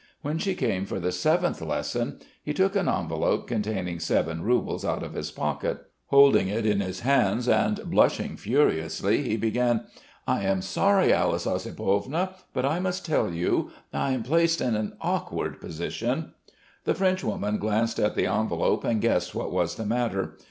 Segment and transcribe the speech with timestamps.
[0.23, 5.03] When she came for the seventh lesson he took an envelope containing seven roubles out
[5.03, 5.91] of his pocket.
[6.07, 9.83] Holding it in his hands and blushing furiously, he began:
[10.25, 13.69] "I am sorry, Alice Ossipovna, but I must tell you....
[13.93, 16.33] I am placed in an awkward position...."
[16.85, 20.35] The Frenchwoman glanced at the envelope and guessed what was the matter.